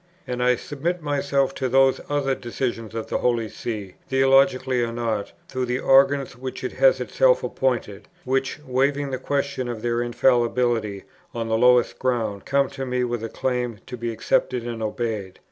And 0.25 0.41
I 0.41 0.55
submit 0.55 1.03
myself 1.03 1.53
to 1.53 1.69
those 1.69 2.01
other 2.09 2.33
decisions 2.33 2.95
of 2.95 3.05
the 3.05 3.19
Holy 3.19 3.47
See, 3.47 3.93
theological 4.09 4.73
or 4.73 4.91
not, 4.91 5.31
through 5.47 5.67
the 5.67 5.77
organs 5.77 6.35
which 6.35 6.63
it 6.63 6.71
has 6.71 6.99
itself 6.99 7.43
appointed, 7.43 8.07
which, 8.23 8.59
waiving 8.65 9.11
the 9.11 9.19
question 9.19 9.69
of 9.69 9.83
their 9.83 10.01
infallibility, 10.01 11.03
on 11.35 11.49
the 11.49 11.55
lowest 11.59 11.99
ground 11.99 12.45
come 12.45 12.67
to 12.71 12.83
me 12.83 13.03
with 13.03 13.23
a 13.23 13.29
claim 13.29 13.77
to 13.85 13.95
be 13.95 14.11
accepted 14.11 14.65
and 14.65 14.81
obeyed. 14.81 15.37